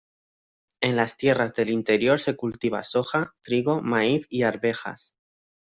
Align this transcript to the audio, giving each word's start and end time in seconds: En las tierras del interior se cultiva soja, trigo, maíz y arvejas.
En 0.81 0.95
las 0.95 1.15
tierras 1.15 1.53
del 1.53 1.69
interior 1.69 2.19
se 2.19 2.35
cultiva 2.35 2.81
soja, 2.81 3.35
trigo, 3.43 3.83
maíz 3.83 4.25
y 4.31 4.41
arvejas. 4.41 5.15